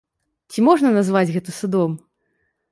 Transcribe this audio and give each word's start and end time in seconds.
Ці 0.53 0.65
можна 0.69 0.93
назваць 0.97 1.33
гэта 1.37 1.57
судом? 1.61 1.91